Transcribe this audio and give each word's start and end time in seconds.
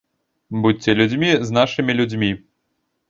Будзьце 0.63 0.95
людзьмі 1.01 1.31
з 1.49 1.59
нашымі 1.59 1.97
людзьмі. 2.01 2.31